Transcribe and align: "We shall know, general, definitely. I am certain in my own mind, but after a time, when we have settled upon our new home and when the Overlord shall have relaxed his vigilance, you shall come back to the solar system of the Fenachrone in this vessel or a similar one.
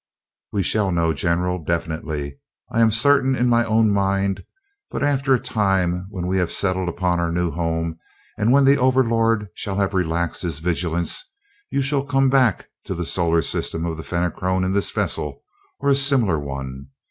"We 0.51 0.63
shall 0.63 0.91
know, 0.91 1.13
general, 1.13 1.63
definitely. 1.63 2.39
I 2.71 2.81
am 2.81 2.89
certain 2.89 3.35
in 3.35 3.47
my 3.47 3.63
own 3.63 3.91
mind, 3.91 4.43
but 4.89 5.03
after 5.03 5.31
a 5.35 5.39
time, 5.39 6.07
when 6.09 6.25
we 6.25 6.39
have 6.39 6.51
settled 6.51 6.89
upon 6.89 7.19
our 7.19 7.31
new 7.31 7.51
home 7.51 7.99
and 8.35 8.51
when 8.51 8.65
the 8.65 8.79
Overlord 8.79 9.49
shall 9.53 9.75
have 9.77 9.93
relaxed 9.93 10.41
his 10.41 10.57
vigilance, 10.57 11.23
you 11.69 11.83
shall 11.83 12.03
come 12.03 12.31
back 12.31 12.65
to 12.85 12.95
the 12.95 13.05
solar 13.05 13.43
system 13.43 13.85
of 13.85 13.95
the 13.95 14.03
Fenachrone 14.03 14.63
in 14.63 14.73
this 14.73 14.89
vessel 14.89 15.43
or 15.79 15.89
a 15.89 15.95
similar 15.95 16.39
one. 16.39 16.87